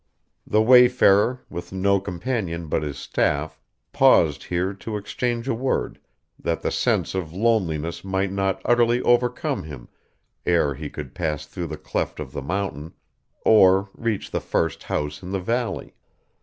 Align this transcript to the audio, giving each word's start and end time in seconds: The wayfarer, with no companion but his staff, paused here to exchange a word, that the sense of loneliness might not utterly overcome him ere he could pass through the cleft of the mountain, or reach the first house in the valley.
The 0.47 0.63
wayfarer, 0.63 1.41
with 1.47 1.71
no 1.71 1.99
companion 1.99 2.67
but 2.69 2.81
his 2.81 2.97
staff, 2.97 3.61
paused 3.93 4.45
here 4.45 4.73
to 4.73 4.97
exchange 4.97 5.47
a 5.47 5.53
word, 5.53 5.99
that 6.39 6.63
the 6.63 6.71
sense 6.71 7.13
of 7.13 7.33
loneliness 7.33 8.03
might 8.03 8.31
not 8.31 8.63
utterly 8.65 8.99
overcome 9.03 9.61
him 9.61 9.89
ere 10.43 10.73
he 10.73 10.89
could 10.89 11.13
pass 11.13 11.45
through 11.45 11.67
the 11.67 11.77
cleft 11.77 12.19
of 12.19 12.31
the 12.31 12.41
mountain, 12.41 12.93
or 13.45 13.91
reach 13.93 14.31
the 14.31 14.41
first 14.41 14.81
house 14.81 15.21
in 15.21 15.29
the 15.29 15.39
valley. 15.39 15.93